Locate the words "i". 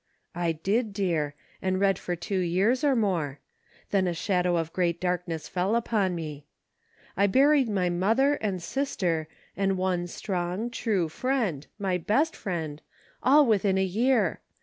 0.33-0.53, 7.15-7.27